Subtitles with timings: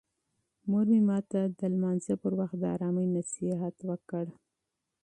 [0.69, 4.25] مور مې ماته د لمانځه پر مهال د آرامۍ نصیحت وکړ.